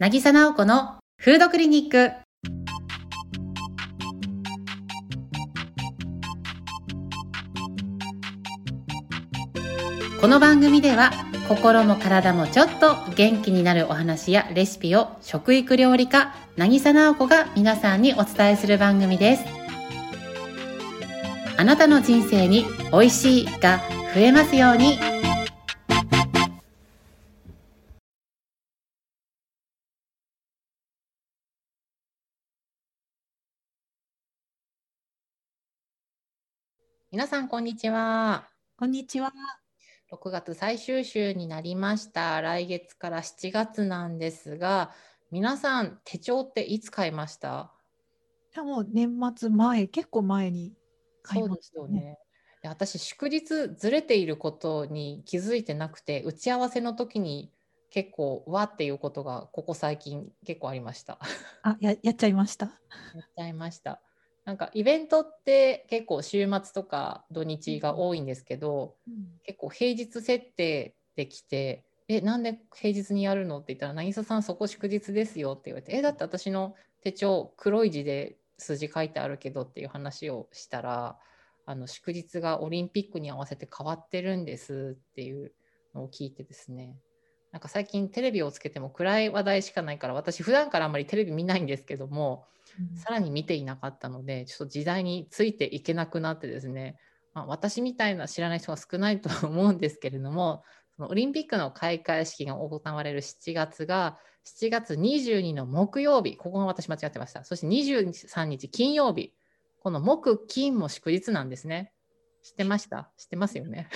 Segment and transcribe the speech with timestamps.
[0.00, 2.12] 渚直子のフードクリニック。
[10.18, 11.10] この番組では
[11.48, 19.44] 心も体もちょっと元気になるお話やレシピを食育料理家渚直子が皆さんにお伝えする番組です
[21.58, 23.82] あなたの人生に美味しいが
[24.14, 24.98] 増えますように
[37.12, 39.32] 皆さんこんにちはこんにちは。
[40.12, 42.40] 6月最終週になりました。
[42.40, 44.92] 来月から7月なんですが、
[45.32, 47.72] 皆さん手帳っていつ買いました？
[48.54, 50.72] いやもう年末前、結構前に
[51.22, 51.88] 買いそうましたね。
[51.88, 52.18] ですよね。
[52.62, 57.52] で私、祝日ずれていることに気づいてなくて、打ち合わせの時に
[57.90, 61.18] 結構わっていうことがここ最近結構ありました。
[61.62, 62.66] あや、やっちゃいました。
[63.14, 64.00] やっちゃいました。
[64.44, 68.96] なんかイベントって結構週末とか土日が多いんですけど、
[69.44, 81.18] 結構平日設定できて、え、なんで平日にやるのって言ったら、渚さんそこ祝日ですよって言われて、え、だって私の手帳黒い字で数字書いてあるけどっていう話をしたら、
[81.66, 85.52] あの祝日がオリンピックに合わせて変わってるんですっていう
[85.94, 86.96] のを聞いてですね、
[87.52, 92.44] なんか最近テレビをつけても暗い話題しかないから、私普段からあんまりテレビ見ないんですけども、
[92.78, 96.96] うんさらに見ていなかったので、ちょっと時代についていけなくなってですね、
[97.34, 100.62] まあ、私みたいな知らない人が少ないとは思うんですけれども、
[100.96, 107.44] そのオリンピックの開会式が行われる7月が、7月22の木曜日、ここが私間違ってました。
[107.44, 109.34] そして23日金曜日、
[109.80, 111.92] この木、金も祝日なんですね。
[112.42, 113.10] 知ってました？
[113.18, 113.88] 知ってますよね？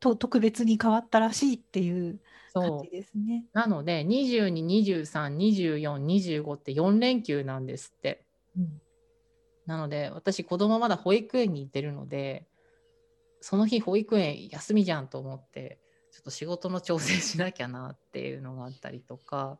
[0.00, 2.20] と特別に変わったらしいっていう
[2.54, 2.90] 感そうじ。
[2.90, 3.44] ですね。
[3.52, 8.24] なので、22、23、24、25って4連休なんですって。
[8.56, 8.80] うん
[9.68, 12.48] なので、私、子供まだ保育園に行ってるので、
[13.42, 15.78] その日、保育園休みじゃんと思って、
[16.10, 19.58] ちょっと仕事の調整しなきゃなっていうのがあったりとか、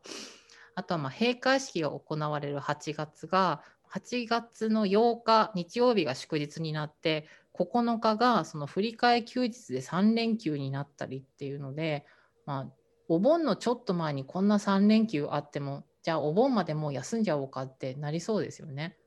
[0.73, 3.61] あとはまあ閉会式が行われる8月が、
[3.93, 12.05] 8月の8日、日曜日が祝日になって、9日がその振り替え休日で3連休になったりっていうので、
[12.45, 12.73] まあ、
[13.07, 18.97] お盆のちょっと前にこんな3連休あっても、じゃあお盆までもう休んじゃおうかってなりそうですよね。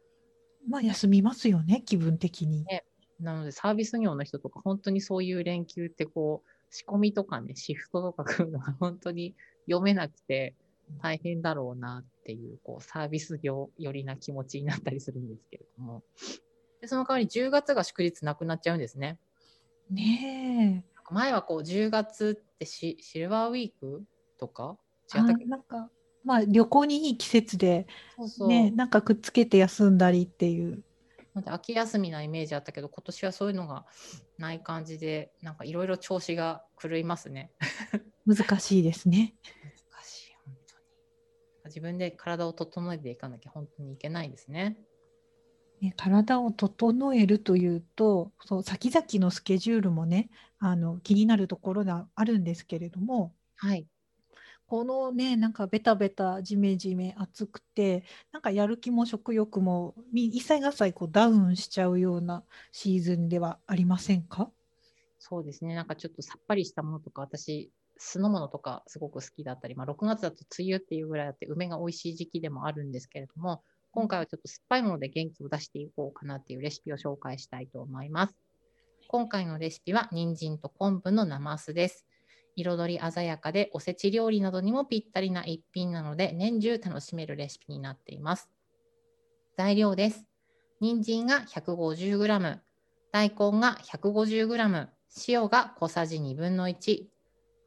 [0.69, 2.65] まあ休みますよね、気分的に。
[2.65, 2.85] ね
[3.23, 10.55] なのでサービス業の人とか本当にそういう連休ってこう仕込みとかねシフトとか来るのが本当に読めなくて
[11.01, 16.03] 大変だろうなっていうこうサービス業寄りな気持ちになったりするんですけれども
[16.81, 19.19] でその代わり10月が祝日なくなっちゃうんですね。
[19.91, 20.93] ねえ。
[21.11, 24.03] 前はこう10月ってシシルバーウィーク
[24.39, 24.77] とか
[25.15, 25.45] 違あったっけ？
[25.45, 25.91] なんか、
[26.25, 27.87] まあ旅行にいい季節で、
[28.17, 30.83] そうそう、ね、なんかくっつけて休んだりっていう。
[31.47, 33.87] 秋休みなイメージあったけど今年はそういうのが
[34.37, 37.53] ない感じでなんかいろいろ調子が狂いますね。
[38.27, 39.35] 難しいですね。
[41.67, 44.77] 自分で体を整えていかなきゃ本当にいけないですね。
[45.81, 53.87] ね、体を整えるというとそう先々のスケジュールもねあの気になるところがあるんですけれどもはい。
[54.67, 64.51] このねなんかベタベタジメジメ暑くてなんかやる気も食欲もみ一切合切こうダウンしちゃうようなシーズンではありませんか？
[65.19, 65.75] そうですね。
[65.77, 78.35] なんかちょっとさっぱりしたものとか、私、酢の物とかすごく好きだったり、まあ、6月だと梅雨っていうぐらいあって、梅が美味しい時期でもあるんですけれども、今回はちょっと酸っぱいもので元気を出していこうかなっていうレシピを紹介したいと思います。
[79.09, 82.07] 今回のレシピは、人参と昆布のなますです。
[82.57, 88.51] 彩り鮮やかでおせち料理などにもぴったりな一品なので、年中楽しめるレシピになっています。
[89.57, 90.25] 材料です。
[90.81, 92.59] 人参が 150g、
[93.13, 94.89] 大根が 150g、
[95.29, 97.05] 塩が小さじ1分の1、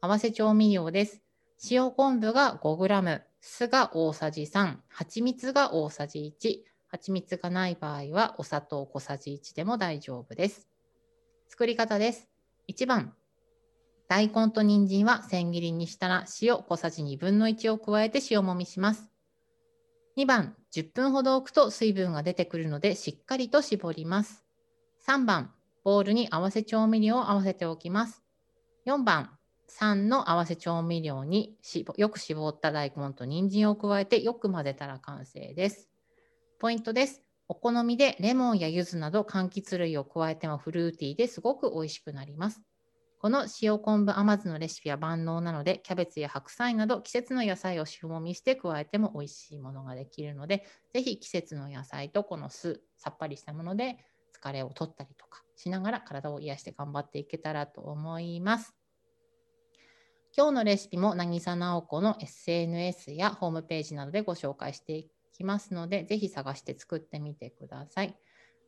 [0.00, 1.22] 合わせ調味料です。
[1.70, 10.68] 塩昆布が 5g、酢が大さじ3、蜂蜜が大さじ1、蜂蜜がない場合はお砂糖小さじ1でも大丈夫です。
[11.48, 12.28] 作り方です。
[12.68, 13.14] 1番、
[14.08, 19.10] 大根と人参は千切りにしたら塩小さじ1分の1を加えて塩もみします。
[20.16, 24.44] 2番、10分ほど置くと水分が出てくるのでしっかりと絞ります。
[25.06, 28.22] 3番、ボウルに合わせ調味料を合わせておきます。
[28.86, 29.35] 4番、
[29.68, 35.90] 3の合わせ調味料にしよく絞った大根と人参を加えてよく混ぜたら完成です。
[36.58, 37.22] ポイントです。
[37.48, 42.62] お好みでレモンや柚子など柑橘類を加えてもフルーティーですごく美味しくなります。
[43.18, 53.98] この塩昆布甘酢のレシピは万能なので、キャベツや白菜など季節の野菜を塩もみして加えても美味しいものができるので、ぜひ季節の野菜とこの酢、さっぱりしたもので
[54.40, 58.75] 疲れを取ったりとかしながら体を癒して頑張っていけたらと思います。
[60.36, 68.18] 今日のレシピも渚直子の SNS やホームページなどでご紹介していきますので、ぜひ探して作ってみてください。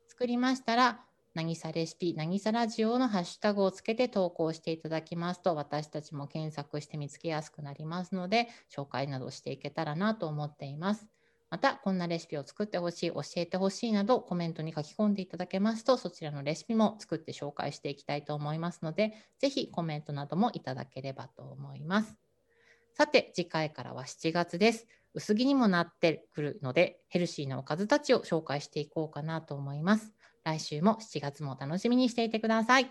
[0.06, 1.04] 作りましたら、
[1.34, 11.06] 渚レシピ、渚ラジオのハッシュタグをつけて投稿していただきますと、私たちも検索して見つけやすくなりますので、紹介などしていけたらなと思っています。
[11.50, 22.16] また、こんなレシピを作ってほしい、教えてほしいなど、コメントに書き込んでいただけますと、そちらのレシピも作って紹介していきたいと思いますので、ぜひコメントなどもいただければと思います。
[22.92, 24.86] さて、次回からは7月です。
[25.14, 30.12] 薄着にもなってくるので、ヘルシーなおかずたちを紹介していこうかなと思います。
[30.44, 32.90] 来週も7月も楽しみにしていてください。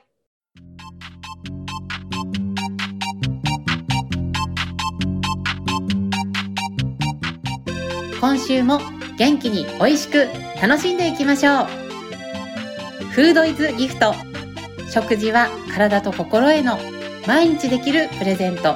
[8.19, 8.79] 今週も
[9.17, 10.27] 元気に美味しく
[10.61, 11.65] 楽しんでいきましょう。
[13.11, 14.13] フードイズギフト。
[14.89, 16.79] 食事は体と心への
[17.27, 18.75] 毎日できるプレゼント。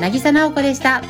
[0.00, 1.02] 渚直子でした。